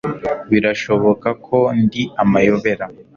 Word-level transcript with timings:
Birashoboka 0.51 1.29
ko 1.45 1.57
ndi 1.81 2.03
amayobera 2.23 2.85